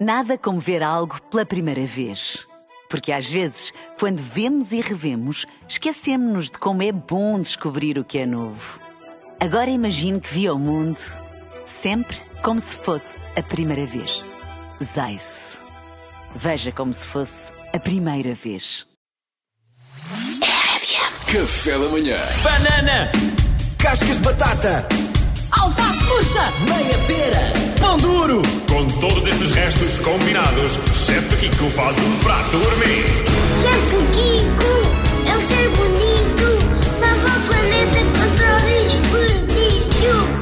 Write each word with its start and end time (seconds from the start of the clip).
Nada 0.00 0.38
como 0.38 0.58
ver 0.58 0.82
algo 0.82 1.20
pela 1.24 1.44
primeira 1.44 1.84
vez. 1.84 2.46
Porque 2.88 3.12
às 3.12 3.28
vezes, 3.28 3.70
quando 3.98 4.16
vemos 4.16 4.72
e 4.72 4.80
revemos, 4.80 5.44
esquecemos-nos 5.68 6.46
de 6.50 6.58
como 6.58 6.82
é 6.82 6.90
bom 6.90 7.38
descobrir 7.38 7.98
o 7.98 8.04
que 8.04 8.16
é 8.16 8.24
novo. 8.24 8.80
Agora 9.38 9.68
imagine 9.68 10.18
que 10.18 10.32
viu 10.32 10.54
o 10.54 10.58
mundo 10.58 10.98
sempre 11.66 12.16
como 12.42 12.58
se 12.58 12.78
fosse 12.78 13.18
a 13.36 13.42
primeira 13.42 13.84
vez. 13.84 14.24
Zais. 14.82 15.58
Veja 16.34 16.72
como 16.72 16.94
se 16.94 17.06
fosse 17.06 17.52
a 17.74 17.78
primeira 17.78 18.34
vez. 18.34 18.86
Café 21.30 21.78
da 21.78 21.88
manhã. 21.90 22.18
Banana, 22.42 23.12
Cascas 23.78 24.16
de 24.16 24.22
batata, 24.22 24.88
alface 25.60 26.04
murcha, 26.04 26.50
meia 26.66 26.98
todos 28.98 29.26
estes 29.26 29.50
restos 29.50 29.98
combinados, 29.98 30.78
Chefe 30.94 31.36
Kiko 31.36 31.70
faz 31.70 31.96
um 31.98 32.18
prato 32.18 32.58
gourmet. 32.58 33.02
Chefe 33.62 33.96
Kiko 34.12 35.28
é 35.28 35.36
um 35.36 35.40
ser 35.40 35.89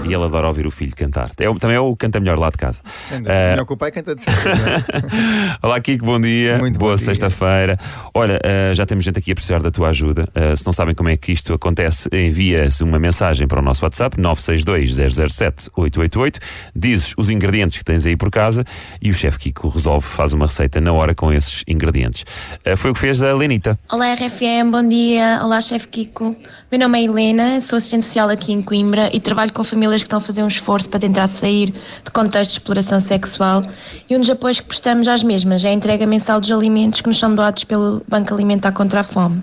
E 0.09 0.15
ele 0.15 0.25
adora 0.25 0.47
ouvir 0.47 0.67
o 0.67 0.71
filho 0.71 0.95
cantar. 0.97 1.31
É, 1.39 1.53
também 1.59 1.77
é 1.77 1.81
o 1.81 1.93
que 1.95 2.07
canta 2.07 2.19
melhor 2.21 2.39
lá 2.39 2.49
de 2.51 2.57
casa. 2.57 2.81
Eh, 3.13 3.51
Melhor 3.51 3.67
que 3.67 3.73
o 3.73 3.77
pai 3.77 3.91
canta 3.91 4.15
de 4.15 4.23
sempre. 4.23 4.41
Olá, 5.63 5.81
Kiko, 5.81 6.05
bom 6.07 6.21
dia. 6.21 6.59
Muito 6.59 6.79
Boa 6.79 6.97
sexta-feira. 6.97 7.79
Olha, 8.15 8.39
eh, 8.43 8.73
já 8.75 8.87
temos 8.87 9.05
gente 9.05 9.19
aqui 9.19 9.33
a 9.33 9.35
precisar 9.35 9.61
da 9.63 9.71
tua 9.71 9.89
ajuda. 9.89 10.29
Eh, 10.35 10.57
se 10.57 10.65
não 10.65 10.73
sabem 10.73 10.95
como 10.95 11.09
é 11.09 11.17
que 11.17 11.33
isto 11.33 11.53
acontece, 11.53 12.09
envia-se 12.13 12.83
uma 12.83 12.99
mensagem 12.99 13.47
para 13.47 13.61
o 13.61 13.63
nosso 13.63 13.85
WhatsApp 13.85 14.17
962-007-888. 14.21 16.39
Dizes 16.75 17.15
os 17.17 17.31
ingredientes 17.31 17.79
que 17.79 17.85
tens 17.85 18.07
aí 18.07 18.17
por 18.17 18.31
casa 18.31 18.65
e 19.03 19.11
o 19.11 19.15
chefe 19.15 19.39
Kiko 19.39 19.69
resolve, 19.69 20.07
faz 20.07 20.33
uma 20.33 20.47
receita 20.47 20.81
na 20.81 20.93
hora 20.93 21.15
com 21.15 21.33
esses 21.33 21.63
ingredientes. 21.67 22.25
Eh, 22.65 22.77
foi 22.77 22.91
o 22.91 22.95
que 22.95 23.01
fez 23.01 23.23
a 23.23 23.35
Lenita. 23.35 23.79
Olá 23.91 24.15
RFM, 24.15 24.71
bom 24.71 24.87
dia. 24.87 25.41
Olá 25.43 25.61
chefe 25.61 25.89
Kiko. 25.89 26.37
Meu 26.71 26.81
nome 26.81 27.01
é 27.01 27.05
Helena, 27.05 27.61
sou 27.61 27.77
assistente 27.79 28.05
social 28.05 28.29
aqui 28.29 28.53
em 28.53 28.63
Coimbra 28.63 29.11
e 29.13 29.21
trabalho 29.21 29.53
com 29.53 29.65
famílias 29.65 29.98
que 30.03 30.07
estão 30.07 30.19
a 30.19 30.21
fazer 30.21 30.43
um 30.43 30.49
esforço 30.49 30.89
para 30.89 31.01
tentar 31.01 31.27
sair 31.29 31.73
de 32.05 32.11
contexto 32.13 32.51
de 32.51 32.59
exploração 32.59 33.01
sexual 33.01 33.65
e 34.09 34.17
um 34.17 34.21
dos 34.21 34.31
apoios 34.31 34.61
que 34.61 34.67
prestamos 34.67 35.09
às 35.09 35.23
mesmas 35.23 35.65
é 35.65 35.69
a 35.69 35.73
entrega 35.73 36.07
mensal 36.07 36.41
dos 36.41 36.51
alimentos 36.51 37.01
que 37.01 37.09
nos 37.09 37.19
são 37.19 37.35
doados 37.35 37.65
pelo 37.65 38.03
Banco 38.09 38.35
Alimentar 38.35 38.73
contra 38.73 39.01
a 39.01 39.03
Fome. 39.03 39.43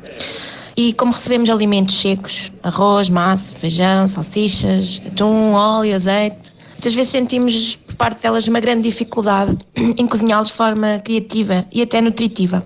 E 0.78 0.92
como 0.94 1.14
recebemos 1.14 1.50
alimentos 1.50 2.00
secos, 2.00 2.52
arroz, 2.62 3.10
massa, 3.10 3.54
feijão, 3.54 4.08
salsichas, 4.08 5.02
atum, 5.08 5.54
óleo, 5.54 5.96
azeite, 5.96 6.54
muitas 6.74 6.94
vezes 6.94 7.12
sentimos 7.12 7.76
por 7.76 7.96
parte 7.96 8.22
delas 8.22 8.48
uma 8.48 8.60
grande 8.60 8.84
dificuldade 8.84 9.58
em 9.76 10.06
cozinhá-los 10.06 10.50
de 10.50 10.54
forma 10.54 11.00
criativa 11.00 11.66
e 11.72 11.82
até 11.82 12.02
nutritiva. 12.02 12.66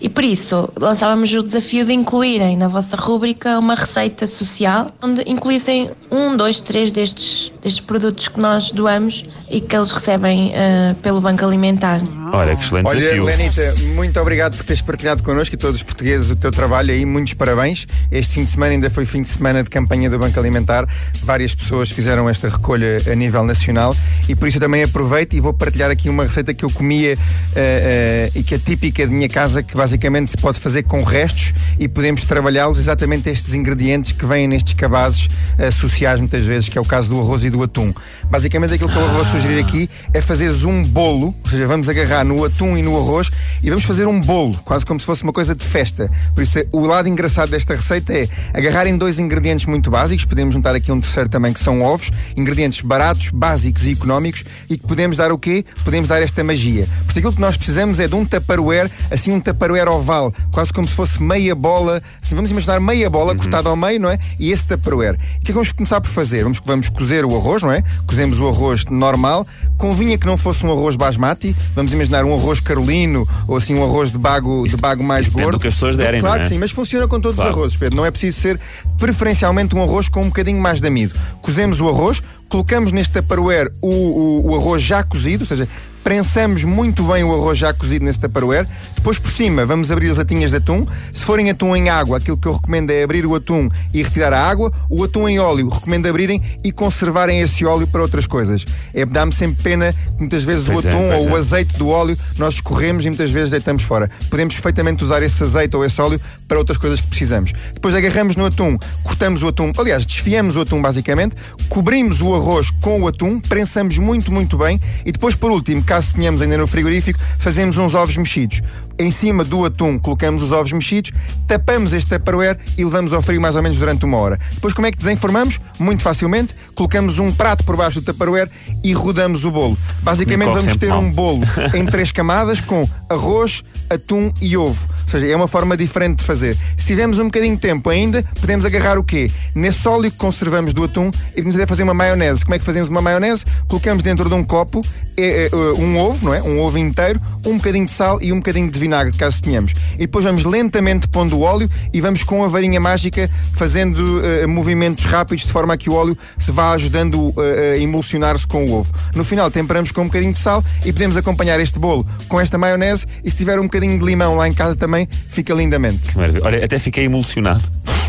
E 0.00 0.08
por 0.08 0.24
isso 0.24 0.68
lançávamos 0.78 1.32
o 1.32 1.42
desafio 1.42 1.84
de 1.84 1.92
incluírem 1.92 2.56
na 2.56 2.68
vossa 2.68 2.96
rúbrica 2.96 3.58
uma 3.58 3.74
receita 3.74 4.26
social 4.26 4.92
onde 5.02 5.22
incluíssem 5.26 5.90
um, 6.10 6.36
dois, 6.36 6.60
três 6.60 6.92
destes, 6.92 7.52
destes 7.64 7.80
produtos 7.80 8.28
que 8.28 8.38
nós 8.38 8.70
doamos 8.70 9.24
e 9.50 9.60
que 9.60 9.74
eles 9.74 9.90
recebem 9.90 10.52
eh, 10.54 10.94
pelo 11.02 11.20
Banco 11.20 11.44
Alimentar. 11.44 12.00
Olha, 12.32 12.54
que 12.54 12.62
excelente 12.62 12.86
Olha, 12.86 12.98
desafio. 12.98 13.24
Lenita, 13.24 13.74
muito 13.94 14.20
obrigado 14.20 14.56
por 14.56 14.64
teres 14.64 14.82
partilhado 14.82 15.22
connosco 15.22 15.54
e 15.54 15.58
todos 15.58 15.76
os 15.76 15.82
portugueses 15.82 16.30
o 16.30 16.36
teu 16.36 16.50
trabalho 16.50 16.92
aí. 16.92 17.06
Muitos 17.06 17.32
parabéns. 17.34 17.86
Este 18.10 18.34
fim 18.34 18.44
de 18.44 18.50
semana 18.50 18.72
ainda 18.72 18.90
foi 18.90 19.06
fim 19.06 19.22
de 19.22 19.28
semana 19.28 19.62
de 19.62 19.70
campanha 19.70 20.10
do 20.10 20.18
Banco 20.18 20.38
Alimentar. 20.38 20.86
Várias 21.22 21.54
pessoas 21.54 21.90
fizeram 21.90 22.28
esta 22.28 22.48
recolha 22.48 22.98
a 23.10 23.14
nível 23.14 23.44
nacional 23.44 23.96
e 24.28 24.34
por 24.34 24.46
isso 24.48 24.58
eu 24.58 24.62
também 24.62 24.82
aproveito 24.82 25.34
e 25.34 25.40
vou 25.40 25.54
partilhar 25.54 25.90
aqui 25.90 26.08
uma 26.08 26.24
receita 26.24 26.52
que 26.52 26.64
eu 26.64 26.70
comia 26.70 27.12
eh, 27.12 27.18
eh, 27.56 28.30
e 28.34 28.42
que 28.42 28.56
é 28.56 28.58
típica 28.58 29.06
de 29.06 29.14
minha 29.14 29.28
casa, 29.28 29.62
que 29.62 29.76
basicamente 29.76 30.30
se 30.30 30.36
pode 30.36 30.60
fazer 30.60 30.82
com 30.82 31.02
restos 31.02 31.54
e 31.78 31.88
podemos 31.88 32.24
trabalhá-los 32.24 32.78
exatamente 32.78 33.30
estes 33.30 33.54
ingredientes 33.54 34.12
que 34.12 34.26
vêm 34.26 34.46
nestes 34.48 34.74
cabazes 34.74 35.30
sociais 35.72 36.20
muitas 36.20 36.44
vezes, 36.44 36.68
que 36.68 36.76
é 36.76 36.80
o 36.80 36.84
caso 36.84 37.08
do 37.08 37.20
arroz 37.20 37.44
e 37.44 37.50
do 37.50 37.53
atum. 37.62 37.92
Basicamente 38.30 38.74
aquilo 38.74 38.90
que 38.90 38.96
eu 38.96 39.08
vou 39.08 39.24
sugerir 39.24 39.60
aqui 39.60 39.88
é 40.12 40.20
fazeres 40.20 40.64
um 40.64 40.84
bolo, 40.84 41.34
ou 41.44 41.50
seja, 41.50 41.66
vamos 41.66 41.88
agarrar 41.88 42.24
no 42.24 42.44
atum 42.44 42.76
e 42.76 42.82
no 42.82 42.96
arroz 42.96 43.30
e 43.62 43.68
vamos 43.68 43.84
fazer 43.84 44.06
um 44.06 44.20
bolo, 44.20 44.58
quase 44.64 44.84
como 44.84 44.98
se 44.98 45.06
fosse 45.06 45.22
uma 45.22 45.32
coisa 45.32 45.54
de 45.54 45.64
festa. 45.64 46.10
Por 46.34 46.42
isso, 46.42 46.58
o 46.72 46.80
lado 46.86 47.08
engraçado 47.08 47.50
desta 47.50 47.74
receita 47.74 48.12
é 48.12 48.28
agarrarem 48.52 48.96
dois 48.96 49.18
ingredientes 49.18 49.66
muito 49.66 49.90
básicos, 49.90 50.24
podemos 50.24 50.54
juntar 50.54 50.74
aqui 50.74 50.90
um 50.90 51.00
terceiro 51.00 51.28
também 51.28 51.52
que 51.52 51.60
são 51.60 51.82
ovos, 51.82 52.10
ingredientes 52.36 52.80
baratos, 52.80 53.30
básicos 53.30 53.86
e 53.86 53.92
económicos 53.92 54.44
e 54.68 54.76
que 54.76 54.86
podemos 54.86 55.16
dar 55.16 55.32
o 55.32 55.38
quê? 55.38 55.64
Podemos 55.84 56.08
dar 56.08 56.22
esta 56.22 56.42
magia. 56.42 56.86
Por 57.04 57.10
isso 57.10 57.18
aquilo 57.18 57.32
que 57.32 57.40
nós 57.40 57.56
precisamos 57.56 58.00
é 58.00 58.08
de 58.08 58.14
um 58.14 58.24
tupperware, 58.24 58.90
assim 59.10 59.32
um 59.32 59.40
tupperware 59.40 59.88
oval, 59.88 60.32
quase 60.50 60.72
como 60.72 60.88
se 60.88 60.94
fosse 60.94 61.22
meia 61.22 61.54
bola, 61.54 62.02
assim, 62.22 62.34
vamos 62.34 62.50
imaginar 62.50 62.80
meia 62.80 63.08
bola 63.08 63.34
cortada 63.34 63.68
ao 63.68 63.76
meio, 63.76 64.00
não 64.00 64.10
é? 64.10 64.18
E 64.38 64.50
esse 64.50 64.66
tupperware. 64.66 65.14
O 65.14 65.40
que 65.40 65.44
é 65.44 65.46
que 65.46 65.52
vamos 65.52 65.72
começar 65.72 66.00
por 66.00 66.10
fazer? 66.10 66.42
Vamos, 66.42 66.60
vamos 66.64 66.88
cozer 66.88 67.24
o 67.24 67.36
arroz, 67.36 67.43
não 67.62 67.72
é? 67.72 67.82
Cozemos 68.06 68.40
o 68.40 68.48
arroz 68.48 68.84
normal, 68.86 69.46
convinha 69.76 70.16
que 70.16 70.26
não 70.26 70.36
fosse 70.38 70.64
um 70.64 70.72
arroz 70.72 70.96
basmati, 70.96 71.54
vamos 71.74 71.92
imaginar 71.92 72.24
um 72.24 72.34
arroz 72.34 72.60
carolino 72.60 73.26
ou 73.46 73.56
assim 73.56 73.74
um 73.74 73.84
arroz 73.84 74.10
de 74.10 74.18
bago, 74.18 74.66
de 74.66 74.76
bago 74.76 75.02
mais 75.04 75.28
gordo. 75.28 75.52
do 75.52 75.58
que 75.58 75.68
as 75.68 75.74
pessoas 75.74 75.96
derem, 75.96 76.20
Claro 76.20 76.40
é? 76.40 76.42
que 76.42 76.48
sim, 76.48 76.58
mas 76.58 76.70
funciona 76.70 77.06
com 77.06 77.20
todos 77.20 77.36
Claro. 77.36 77.50
os 77.50 77.56
arrozes, 77.56 77.76
Pedro. 77.76 77.96
Não 77.96 78.04
é 78.06 78.10
preciso 78.10 78.40
ser 78.40 78.58
preferencialmente 78.98 79.74
um 79.76 79.82
arroz 79.82 80.08
com 80.08 80.22
um 80.22 80.26
bocadinho 80.26 80.60
mais 80.60 80.80
de 80.80 80.88
amido. 80.88 81.14
Cozemos 81.42 81.80
o 81.80 81.88
arroz, 81.88 82.22
colocamos 82.48 82.92
neste 82.92 83.12
tupperware 83.12 83.70
o, 83.82 83.88
o, 83.88 84.50
o 84.50 84.54
arroz 84.56 84.82
já 84.82 85.02
cozido, 85.02 85.42
ou 85.42 85.46
seja, 85.46 85.68
prensamos 86.04 86.64
muito 86.64 87.02
bem 87.04 87.24
o 87.24 87.34
arroz 87.34 87.56
já 87.56 87.72
cozido 87.72 88.04
nesse 88.04 88.20
tupperware. 88.20 88.68
Depois 88.94 89.18
por 89.18 89.30
cima 89.30 89.64
vamos 89.64 89.90
abrir 89.90 90.10
as 90.10 90.18
latinhas 90.18 90.50
de 90.50 90.58
atum. 90.58 90.86
Se 91.12 91.24
forem 91.24 91.48
atum 91.48 91.74
em 91.74 91.88
água, 91.88 92.18
aquilo 92.18 92.36
que 92.36 92.46
eu 92.46 92.52
recomendo 92.52 92.90
é 92.90 93.02
abrir 93.02 93.24
o 93.24 93.34
atum 93.34 93.70
e 93.92 94.02
retirar 94.02 94.34
a 94.34 94.46
água. 94.46 94.70
O 94.90 95.02
atum 95.02 95.26
em 95.26 95.38
óleo 95.38 95.68
recomendo 95.68 96.06
abrirem 96.06 96.42
e 96.62 96.70
conservarem 96.70 97.40
esse 97.40 97.64
óleo 97.64 97.86
para 97.86 98.02
outras 98.02 98.26
coisas. 98.26 98.66
É, 98.92 99.06
Dá-me 99.06 99.32
sempre 99.32 99.62
pena 99.62 99.92
que 99.92 100.20
muitas 100.20 100.44
vezes 100.44 100.66
Pois 100.66 100.84
o 100.84 100.88
é, 100.88 100.90
atum 100.90 101.08
pois 101.08 101.22
ou 101.22 101.28
é. 101.28 101.32
o 101.32 101.36
azeite 101.36 101.76
do 101.78 101.88
óleo 101.88 102.18
nós 102.36 102.54
escorremos 102.54 103.06
e 103.06 103.08
muitas 103.08 103.30
vezes 103.30 103.50
deitamos 103.50 103.84
fora. 103.84 104.10
Podemos 104.28 104.54
perfeitamente 104.54 105.02
usar 105.02 105.22
esse 105.22 105.42
azeite 105.42 105.74
ou 105.74 105.84
esse 105.84 106.00
óleo 106.00 106.20
para 106.46 106.58
outras 106.58 106.76
coisas 106.76 107.00
que 107.00 107.06
precisamos. 107.06 107.52
Depois 107.72 107.94
agarramos 107.94 108.36
no 108.36 108.44
atum, 108.44 108.76
cortamos 109.02 109.42
o 109.42 109.48
atum, 109.48 109.72
aliás, 109.78 110.04
desfiamos 110.04 110.56
o 110.56 110.60
atum 110.60 110.82
basicamente, 110.82 111.34
cobrimos 111.68 112.20
o 112.20 112.34
arroz 112.34 112.70
com 112.70 113.00
o 113.00 113.08
atum, 113.08 113.40
prensamos 113.40 113.96
muito, 113.96 114.30
muito 114.30 114.58
bem 114.58 114.78
e 115.04 115.12
depois, 115.12 115.34
por 115.34 115.50
último, 115.50 115.82
caso 115.94 116.16
tenhamos 116.16 116.42
ainda 116.42 116.58
no 116.58 116.66
frigorífico, 116.66 117.20
fazemos 117.38 117.78
uns 117.78 117.94
ovos 117.94 118.16
mexidos. 118.16 118.60
Em 118.98 119.12
cima 119.12 119.44
do 119.44 119.64
atum 119.64 119.96
colocamos 119.96 120.42
os 120.42 120.50
ovos 120.50 120.72
mexidos, 120.72 121.12
tapamos 121.46 121.92
este 121.92 122.10
tupperware 122.10 122.58
e 122.76 122.84
levamos 122.84 123.12
ao 123.12 123.22
frio 123.22 123.40
mais 123.40 123.54
ou 123.54 123.62
menos 123.62 123.78
durante 123.78 124.04
uma 124.04 124.16
hora. 124.16 124.38
Depois 124.54 124.72
como 124.72 124.88
é 124.88 124.90
que 124.90 124.98
desenformamos? 124.98 125.60
Muito 125.78 126.02
facilmente, 126.02 126.52
colocamos 126.74 127.20
um 127.20 127.32
prato 127.32 127.62
por 127.62 127.76
baixo 127.76 128.00
do 128.00 128.12
tupperware 128.12 128.50
e 128.82 128.92
rodamos 128.92 129.44
o 129.44 129.52
bolo. 129.52 129.78
Basicamente 130.02 130.52
vamos 130.52 130.76
ter 130.76 130.88
mal. 130.88 131.00
um 131.00 131.12
bolo 131.12 131.42
em 131.74 131.86
três 131.86 132.10
camadas 132.10 132.60
com 132.60 132.88
arroz, 133.08 133.62
atum 133.88 134.32
e 134.40 134.56
ovo. 134.56 134.88
Ou 135.04 135.08
seja, 135.08 135.28
é 135.28 135.36
uma 135.36 135.48
forma 135.48 135.76
diferente 135.76 136.18
de 136.18 136.24
fazer. 136.24 136.56
Se 136.76 136.86
tivermos 136.86 137.20
um 137.20 137.26
bocadinho 137.26 137.54
de 137.54 137.60
tempo 137.60 137.88
ainda, 137.88 138.24
podemos 138.40 138.64
agarrar 138.64 138.98
o 138.98 139.04
quê? 139.04 139.30
Nesse 139.54 139.86
óleo 139.86 140.10
que 140.10 140.16
conservamos 140.16 140.74
do 140.74 140.82
atum 140.82 141.10
e 141.32 141.36
podemos 141.36 141.54
até 141.54 141.66
fazer 141.66 141.84
uma 141.84 141.94
maionese. 141.94 142.44
Como 142.44 142.56
é 142.56 142.58
que 142.58 142.64
fazemos 142.64 142.88
uma 142.88 143.00
maionese? 143.00 143.44
Colocamos 143.68 144.02
dentro 144.02 144.28
de 144.28 144.34
um 144.34 144.42
copo 144.42 144.82
é, 145.16 145.50
é, 145.52 145.56
um 145.56 145.98
ovo, 145.98 146.26
não 146.26 146.34
é? 146.34 146.42
Um 146.42 146.60
ovo 146.60 146.78
inteiro, 146.78 147.20
um 147.46 147.56
bocadinho 147.56 147.86
de 147.86 147.90
sal 147.90 148.18
e 148.20 148.32
um 148.32 148.36
bocadinho 148.36 148.70
de 148.70 148.78
vinagre, 148.78 149.16
caso 149.16 149.42
tenhamos. 149.42 149.74
E 149.94 150.00
depois 150.00 150.24
vamos 150.24 150.44
lentamente 150.44 151.08
pondo 151.08 151.36
o 151.36 151.42
óleo 151.42 151.68
e 151.92 152.00
vamos 152.00 152.24
com 152.24 152.44
a 152.44 152.48
varinha 152.48 152.80
mágica 152.80 153.30
fazendo 153.52 154.20
eh, 154.24 154.46
movimentos 154.46 155.04
rápidos 155.04 155.44
de 155.44 155.52
forma 155.52 155.74
a 155.74 155.76
que 155.76 155.88
o 155.88 155.94
óleo 155.94 156.16
se 156.38 156.50
vá 156.50 156.72
ajudando 156.72 157.32
eh, 157.38 157.72
a 157.74 157.78
emulsionar-se 157.78 158.46
com 158.46 158.66
o 158.66 158.72
ovo. 158.72 158.92
No 159.14 159.24
final 159.24 159.50
temperamos 159.50 159.92
com 159.92 160.02
um 160.02 160.06
bocadinho 160.06 160.32
de 160.32 160.38
sal 160.38 160.64
e 160.84 160.92
podemos 160.92 161.16
acompanhar 161.16 161.60
este 161.60 161.78
bolo 161.78 162.06
com 162.28 162.40
esta 162.40 162.58
maionese 162.58 163.06
e 163.22 163.30
se 163.30 163.36
tiver 163.36 163.58
um 163.58 163.64
bocadinho 163.64 163.98
de 163.98 164.04
limão 164.04 164.36
lá 164.36 164.48
em 164.48 164.52
casa 164.52 164.76
também, 164.76 165.08
fica 165.28 165.54
lindamente. 165.54 166.00
Olha, 166.16 166.64
até 166.64 166.78
fiquei 166.78 167.04
emulsionado. 167.04 167.62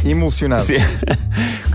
Emulsionado. 0.05 0.63
Sim. 0.63 0.75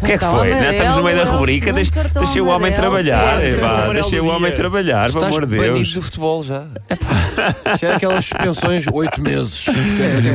O 0.01 0.03
que 0.03 0.13
é 0.13 0.15
que 0.15 0.21
Cartão 0.21 0.39
foi? 0.41 0.49
né? 0.51 0.71
Estamos 0.73 0.97
no 0.97 1.03
meio 1.03 1.17
da 1.17 1.23
amarelo, 1.25 1.37
é 1.37 1.39
rubrica. 1.41 1.67
segundo 1.67 1.93
cartão 1.93 2.23
Deixei 2.23 2.41
o 2.41 2.47
homem 2.47 2.57
amarelo. 2.73 2.81
trabalhar. 2.81 3.21
Quarto 3.23 3.47
epá, 3.49 3.69
amarelo 3.69 3.93
Deixei 3.93 4.19
do 4.19 4.25
o 4.25 4.29
homem 4.31 4.47
dia. 4.47 4.57
trabalhar, 4.57 5.07
pelo 5.13 5.19
Estás 5.19 5.27
amor 5.37 5.47
de 5.47 5.57
banido 5.59 5.75
Deus. 5.75 5.93
do 5.93 6.03
futebol 6.03 6.43
já. 6.43 6.65
Já 7.79 7.89
é 7.89 7.95
aquelas 7.97 8.25
suspensões 8.25 8.87
oito 8.91 9.21
meses. 9.23 9.67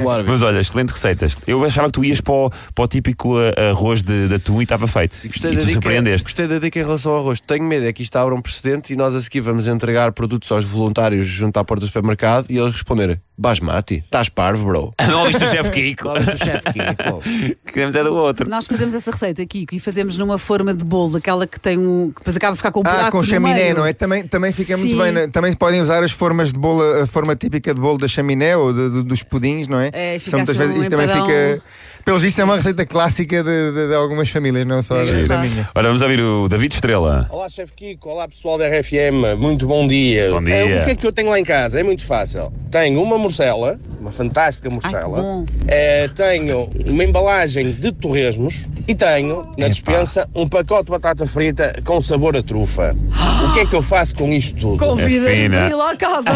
O 0.03 0.09
árbitro. 0.09 0.31
Mas 0.33 0.41
olha, 0.43 0.59
excelente 0.59 0.91
receita. 0.91 1.25
Eu 1.47 1.65
achava 1.65 1.87
que 1.87 1.93
tu 1.93 2.05
ias 2.05 2.21
para 2.21 2.33
o, 2.33 2.51
para 2.75 2.85
o 2.85 2.87
típico 2.87 3.39
uh, 3.39 3.53
arroz 3.71 4.03
de, 4.03 4.27
de 4.27 4.35
atum 4.35 4.59
e 4.61 4.63
estava 4.65 4.87
feito. 4.87 5.17
E 5.23 5.27
Gostei, 5.29 5.51
e 5.51 5.55
da 5.55 5.61
tu 5.61 5.65
dica, 5.65 5.73
surpreendeste. 5.81 6.23
gostei 6.25 6.47
da 6.47 6.59
dica 6.59 6.79
em 6.79 6.83
relação 6.83 7.13
ao 7.13 7.19
arroz. 7.21 7.39
Tenho 7.39 7.63
medo 7.63 7.87
é 7.87 7.91
que 7.91 8.03
isto 8.03 8.15
abra 8.17 8.35
um 8.35 8.41
precedente 8.41 8.93
e 8.93 8.95
nós 8.95 9.15
a 9.15 9.21
seguir 9.21 9.39
vamos 9.41 9.65
entregar 9.67 10.11
produtos 10.11 10.51
aos 10.51 10.63
voluntários 10.63 11.25
junto 11.27 11.57
à 11.57 11.65
porta 11.65 11.81
do 11.81 11.87
supermercado 11.87 12.45
e 12.51 12.57
eles 12.59 12.73
responderem: 12.73 13.19
Basmati, 13.35 13.95
estás 14.05 14.29
parvo, 14.29 14.65
bro. 14.65 14.93
Não 15.09 15.21
ouviste 15.21 15.43
o 15.43 15.47
chefe 15.47 15.71
Kiko? 15.71 16.03
Qual 16.03 16.17
é 16.17 16.19
o 16.19 16.25
teu 16.25 16.37
chefe 16.37 16.67
aqui? 16.69 16.79
Pô, 17.09 17.19
Que 17.73 17.84
queremos 17.91 17.95
é 17.95 18.03
do 18.03 18.15
outro. 18.15 18.49
Nós 18.49 18.65
fazemos 18.67 18.93
essa 18.93 19.11
receita, 19.11 19.45
Kiko, 19.45 19.75
e 19.75 19.79
fazemos 19.79 20.17
numa 20.17 20.37
forma 20.37 20.73
de 20.73 20.83
bolo, 20.83 21.17
aquela 21.17 21.45
que 21.47 21.59
tem 21.59 21.77
um. 21.77 22.09
que 22.11 22.19
depois 22.19 22.35
acaba 22.35 22.53
de 22.53 22.57
ficar 22.57 22.71
com 22.71 22.79
um 22.79 22.83
buraco 22.83 23.05
Ah, 23.07 23.11
com 23.11 23.23
chaminé, 23.23 23.73
não 23.73 23.85
é? 23.85 23.93
Também, 23.93 24.27
também 24.27 24.51
fica 24.51 24.75
muito 24.77 24.91
Sim. 24.95 25.01
bem. 25.01 25.11
né? 25.11 25.27
Também 25.27 25.53
podem 25.53 25.81
usar 25.81 26.03
as 26.03 26.11
formas 26.11 26.51
de 26.51 26.59
bolo, 26.59 26.81
a 27.01 27.07
forma 27.07 27.35
típica 27.35 27.73
de 27.73 27.79
bolo 27.79 27.97
da 27.97 28.07
chaminé 28.07 28.55
ou 28.57 28.73
de- 28.73 28.89
de- 28.89 29.03
dos 29.03 29.23
pudins, 29.23 29.67
não 29.67 29.79
é? 29.79 29.89
É, 29.93 30.19
fica 30.19 30.31
São 30.31 30.39
muitas 30.39 30.55
assim 30.59 30.65
um 30.69 30.73
vezes, 30.73 30.85
e 30.87 30.89
também 30.89 31.07
fica. 31.07 31.61
Pelos 32.05 32.21
vistos, 32.21 32.39
é 32.39 32.43
uma 32.43 32.55
receita 32.55 32.85
clássica 32.85 33.43
de, 33.43 33.71
de- 33.71 33.87
de 33.87 33.95
algumas 33.95 34.29
famílias, 34.29 34.63
não 34.63 34.79
só 34.79 34.95
da, 34.95 35.03
da 35.03 35.37
minha. 35.39 35.67
Ora, 35.73 35.87
vamos 35.87 36.03
ouvir 36.03 36.19
o 36.21 36.47
David 36.47 36.71
Estrela. 36.75 37.27
Olá, 37.31 37.49
chefe 37.49 37.73
Kiko. 37.73 38.09
Olá, 38.11 38.27
pessoal 38.27 38.59
da 38.59 38.67
RFM. 38.67 39.35
Muito 39.39 39.65
bom 39.65 39.87
dia. 39.87 40.29
Bom 40.29 40.43
dia. 40.43 40.53
Eh, 40.53 40.81
o 40.81 40.85
que 40.85 40.91
é 40.91 40.95
que 40.95 41.07
eu 41.07 41.11
tenho 41.11 41.31
lá 41.31 41.39
em 41.39 41.43
casa? 41.43 41.79
É 41.79 41.83
muito 41.83 42.05
fácil. 42.05 42.53
Tenho 42.69 43.01
uma 43.01 43.17
morcela, 43.17 43.79
uma 43.99 44.11
fantástica 44.11 44.69
morcela. 44.69 45.43
Eh, 45.67 46.07
tenho 46.13 46.69
uma 46.85 47.03
embalagem 47.03 47.71
de 47.71 47.91
torresmos 47.91 48.67
e 48.87 48.93
tenho 48.93 49.41
na 49.57 49.67
dispensa 49.67 50.29
um 50.35 50.47
pacote 50.47 50.85
de 50.85 50.91
batata 50.91 51.25
frita 51.25 51.73
com 51.83 51.99
sabor 51.99 52.37
a 52.37 52.43
trufa. 52.43 52.95
O 53.49 53.53
que 53.55 53.61
é 53.61 53.65
que 53.65 53.75
eu 53.75 53.81
faço 53.81 54.15
com 54.15 54.29
isto 54.31 54.55
tudo? 54.59 54.77
Convidas-me 54.85 55.45
É 55.45 55.49
para 55.49 55.69
ir 55.69 55.73
lá 55.75 55.89
a 55.91 55.95
casa. 55.97 56.29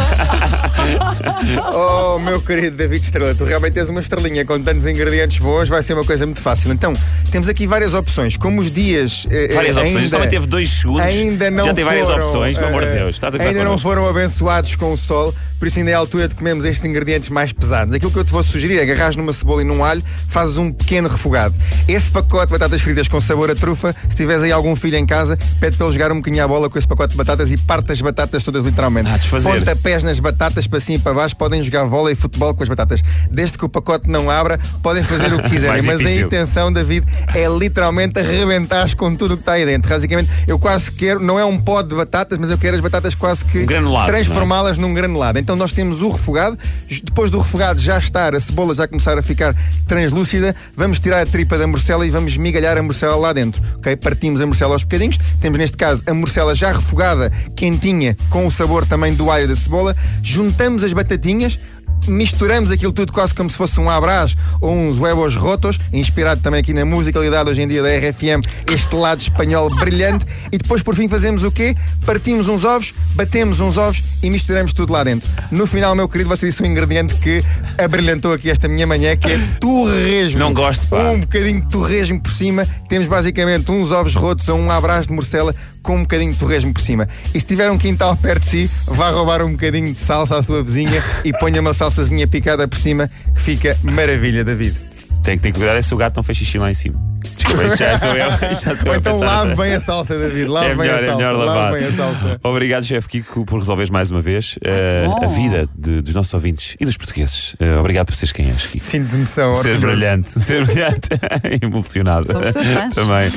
Oh, 1.73 2.19
meu 2.19 2.41
querido 2.41 2.75
David 2.77 3.03
Estrela, 3.03 3.33
tu 3.33 3.43
realmente 3.43 3.73
tens 3.73 3.89
uma 3.89 3.99
estrelinha 3.99 4.45
com 4.45 4.61
tantos 4.61 4.85
ingredientes 4.85 5.39
bons, 5.39 5.58
vai 5.67 5.81
ser 5.83 5.93
uma 5.93 6.03
coisa 6.05 6.25
muito 6.25 6.41
fácil. 6.41 6.71
Então, 6.71 6.93
temos 7.31 7.49
aqui 7.49 7.67
várias 7.67 7.93
opções. 7.93 8.37
Como 8.37 8.59
os 8.61 8.71
dias. 8.71 9.25
eh, 9.29 9.49
Várias 9.53 9.75
eh, 9.77 9.81
opções. 9.81 9.95
ainda- 10.05 10.09
Também 10.17 10.29
teve 10.29 10.47
dois 10.47 10.69
segundos. 10.69 11.01
Ainda 11.01 11.51
não 11.51 11.65
Já 11.65 11.73
tem 11.73 11.83
várias 11.83 12.07
foram, 12.07 12.25
opções, 12.25 12.57
pelo 12.57 12.69
amor 12.69 12.83
de 12.85 12.89
eh, 12.91 12.95
Deus. 12.99 13.15
Estás 13.15 13.35
a 13.35 13.43
Ainda 13.43 13.63
não 13.63 13.77
foram 13.77 14.07
abençoados 14.07 14.75
com 14.75 14.93
o 14.93 14.97
sol, 14.97 15.33
por 15.57 15.67
isso 15.67 15.79
ainda 15.79 15.91
é 15.91 15.93
a 15.93 15.97
altura 15.97 16.27
de 16.27 16.35
comermos 16.35 16.63
estes 16.65 16.85
ingredientes 16.85 17.29
mais 17.29 17.51
pesados. 17.51 17.93
Aquilo 17.93 18.11
que 18.11 18.17
eu 18.19 18.23
te 18.23 18.31
vou 18.31 18.43
sugerir 18.43 18.77
é 18.77 18.83
agarrares 18.83 19.15
numa 19.15 19.33
cebola 19.33 19.61
e 19.61 19.65
num 19.65 19.83
alho, 19.83 20.03
fazes 20.27 20.57
um 20.57 20.71
pequeno 20.71 21.09
refogado. 21.09 21.53
Esse 21.87 22.11
pacote 22.11 22.47
de 22.47 22.51
batatas 22.53 22.81
fritas 22.81 23.07
com 23.07 23.19
sabor 23.19 23.49
a 23.51 23.55
trufa, 23.55 23.95
se 24.09 24.15
tiveres 24.15 24.43
aí 24.43 24.51
algum 24.51 24.75
filho 24.75 24.95
em 24.97 25.05
casa, 25.05 25.37
pede 25.59 25.75
para 25.77 25.85
ele 25.87 25.93
jogar 25.93 26.11
um 26.11 26.15
bocadinho 26.17 26.43
à 26.43 26.47
bola 26.47 26.69
com 26.69 26.77
esse 26.77 26.87
pacote 26.87 27.11
de 27.11 27.17
batatas 27.17 27.51
e 27.51 27.57
parte 27.57 27.91
as 27.91 28.01
batatas 28.01 28.43
todas 28.43 28.63
literalmente. 28.63 29.09
Ah, 29.09 29.17
desfazer. 29.17 29.49
Pontapés 29.59 30.03
nas 30.03 30.19
batatas 30.19 30.67
para 30.67 30.79
cima 30.79 30.97
e 30.97 31.01
para 31.01 31.13
baixo, 31.13 31.35
podem 31.35 31.61
jogar 31.61 31.83
vôlei 31.85 32.13
e 32.13 32.15
futebol 32.15 32.53
com 32.53 32.63
as 32.63 32.69
batatas. 32.69 33.01
Desde 33.31 33.57
que 33.57 33.65
o 33.65 33.69
pacote 33.69 34.09
não 34.09 34.29
abra, 34.29 34.57
podem 34.81 35.03
fazer 35.03 35.33
o 35.33 35.41
que 35.43 35.48
quiserem. 35.49 35.83
Mas 35.83 36.05
a 36.05 36.11
intenção, 36.11 36.71
David, 36.71 37.05
é 37.33 37.47
literalmente 37.47 38.19
arrebentares 38.19 38.93
com 38.93 39.15
tudo 39.15 39.33
o 39.33 39.37
que 39.37 39.41
está 39.41 39.53
aí 39.53 39.65
dentro. 39.65 39.89
Basicamente, 39.89 40.29
eu 40.47 40.59
quase 40.59 40.91
quero, 40.91 41.19
não 41.19 41.39
é 41.39 41.45
um 41.45 41.59
pó 41.59 41.81
de 41.81 41.95
batatas, 41.95 42.37
mas 42.37 42.51
eu 42.51 42.57
quero 42.57 42.75
as 42.75 42.81
batatas 42.81 43.15
quase 43.15 43.43
que 43.43 43.59
Um 43.59 43.65
granulado, 43.65 44.11
transformá-las 44.11 44.77
num 44.77 44.93
granulado. 44.93 45.39
Então 45.39 45.55
nós 45.55 45.71
temos 45.71 46.01
o 46.01 46.09
refogado, 46.09 46.57
depois 47.03 47.31
do 47.31 47.37
refogado 47.37 47.79
já 47.79 47.97
estar, 47.97 48.35
a 48.35 48.39
cebola 48.39 48.73
já 48.73 48.87
começar 48.87 49.17
a 49.17 49.21
ficar 49.21 49.55
translúcida, 49.87 50.55
vamos 50.75 50.99
tirar 50.99 51.21
a 51.21 51.25
tripa 51.25 51.57
da 51.57 51.67
morcela 51.67 52.05
e 52.05 52.09
vamos 52.09 52.37
migalhar 52.37 52.77
a 52.77 52.83
morcela 52.83 53.15
lá 53.15 53.33
dentro. 53.33 53.61
ok? 53.77 53.95
Partimos 53.95 54.41
a 54.41 54.45
morcela 54.45 54.73
aos 54.73 54.83
bocadinhos, 54.83 55.17
temos 55.41 55.57
neste 55.57 55.77
caso 55.77 56.03
a 56.05 56.13
morcela 56.13 56.53
já 56.53 56.71
refogada, 56.71 57.31
quentinha, 57.55 58.15
com 58.29 58.45
o 58.45 58.51
sabor 58.51 58.85
também 58.85 59.13
do 59.13 59.31
alho 59.31 59.47
da 59.47 59.55
cebola, 59.55 59.95
juntamos 60.21 60.83
as 60.83 60.93
batatinhas, 60.93 61.59
misturamos 62.07 62.71
aquilo 62.71 62.91
tudo 62.91 63.13
quase 63.13 63.33
como 63.33 63.49
se 63.49 63.57
fosse 63.57 63.79
um 63.79 63.89
abrás 63.89 64.35
ou 64.61 64.71
uns 64.73 64.97
huevos 64.97 65.35
rotos, 65.35 65.79
inspirado 65.91 66.41
também 66.41 66.59
aqui 66.59 66.73
na 66.73 66.85
musicalidade 66.85 67.49
hoje 67.49 67.61
em 67.61 67.67
dia 67.67 67.81
da 67.81 67.89
RFM, 67.89 68.45
este 68.71 68.95
lado 68.95 69.19
espanhol 69.19 69.69
brilhante, 69.69 70.25
e 70.51 70.57
depois 70.57 70.83
por 70.83 70.95
fim 70.95 71.07
fazemos 71.07 71.43
o 71.43 71.51
quê? 71.51 71.75
Partimos 72.05 72.47
uns 72.47 72.63
ovos, 72.63 72.93
batemos 73.13 73.59
uns 73.59 73.77
ovos 73.77 74.03
e 74.23 74.29
misturamos 74.29 74.73
tudo 74.73 74.93
lá 74.93 75.03
dentro. 75.03 75.29
No 75.51 75.65
final, 75.65 75.95
meu 75.95 76.07
querido, 76.07 76.29
você 76.29 76.47
disse 76.47 76.61
um 76.63 76.65
ingrediente 76.65 77.15
que 77.15 77.43
abrilhantou 77.77 78.33
aqui 78.33 78.49
esta 78.49 78.67
minha 78.67 78.85
manhã, 78.85 79.15
que 79.15 79.31
é 79.31 79.37
torresmo. 79.59 80.39
Não 80.39 80.53
gosto, 80.53 80.87
pá. 80.87 81.09
Um 81.09 81.19
bocadinho 81.21 81.61
de 81.61 81.67
torresmo 81.67 82.21
por 82.21 82.31
cima. 82.31 82.67
Temos 82.87 83.07
basicamente 83.07 83.71
uns 83.71 83.91
ovos 83.91 84.15
rotos 84.15 84.47
ou 84.49 84.57
um 84.57 84.71
abrás 84.71 85.07
de 85.07 85.13
morcela 85.13 85.53
com 85.81 85.97
um 85.97 86.01
bocadinho 86.01 86.31
de 86.33 86.37
torresmo 86.39 86.73
por 86.73 86.81
cima. 86.81 87.07
E 87.33 87.39
se 87.39 87.45
tiver 87.45 87.69
um 87.71 87.77
quintal 87.77 88.15
perto 88.21 88.43
de 88.43 88.49
si, 88.49 88.71
vá 88.85 89.09
roubar 89.09 89.41
um 89.43 89.51
bocadinho 89.51 89.91
de 89.91 89.97
salsa 89.99 90.37
à 90.37 90.41
sua 90.41 90.63
vizinha 90.63 91.01
e 91.23 91.31
ponha 91.33 91.59
uma 91.61 91.73
salsazinha 91.73 92.27
picada 92.27 92.67
por 92.67 92.77
cima, 92.77 93.09
que 93.35 93.41
fica 93.41 93.77
maravilha, 93.83 94.43
David. 94.43 94.75
Tem 95.23 95.37
que 95.37 95.43
ter 95.43 95.53
cuidado 95.53 95.77
é 95.77 95.81
se 95.81 95.93
o 95.93 95.97
gato 95.97 96.15
não 96.17 96.23
fez 96.23 96.37
xixi 96.37 96.57
lá 96.57 96.69
em 96.69 96.73
cima. 96.73 96.99
Desculpa, 97.35 97.63
isto 97.65 97.77
já 97.77 97.97
sou 97.97 98.09
eu. 98.13 98.29
Isto 98.51 98.65
já 98.69 98.75
sou 98.75 98.89
Ou 98.89 98.95
então 98.95 99.19
lave 99.19 99.55
bem 99.55 99.73
a 99.73 99.79
salsa, 99.79 100.17
David. 100.17 100.45
Lave 100.47 100.65
É 100.67 100.69
bem 100.69 100.77
melhor, 100.77 100.95
a 100.97 101.01
é 101.01 101.05
salsa. 101.05 101.15
melhor 101.17 101.33
lave 101.35 101.47
lavar. 101.49 101.73
bem 101.73 101.85
a 101.85 101.91
salsa. 101.91 102.39
Obrigado, 102.43 102.83
chefe 102.85 103.07
Kiko, 103.09 103.45
por 103.45 103.59
resolveres 103.59 103.89
mais 103.89 104.09
uma 104.11 104.21
vez 104.21 104.57
bom. 105.05 105.23
a 105.23 105.27
vida 105.27 105.67
de- 105.77 106.01
dos 106.01 106.13
nossos 106.13 106.33
ouvintes 106.33 106.75
e 106.79 106.85
dos 106.85 106.95
portugueses. 106.97 107.55
Eh, 107.59 107.75
obrigado 107.77 108.07
por 108.07 108.15
seres 108.15 108.31
quem 108.31 108.49
és, 108.49 108.65
Kiko. 108.67 108.79
Sinto 108.83 109.15
emoção. 109.15 109.55
Ser 109.55 109.79
brilhante, 109.79 110.29
ser 110.39 110.65
brilhante, 110.65 111.09
emocionado. 111.61 112.31
Somos 112.31 112.51
teus 112.51 112.67
fãs. 112.67 112.95
Também. 112.95 113.31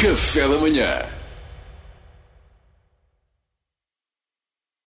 Café 0.00 0.48
da 0.48 0.56
manhã. 0.58 0.88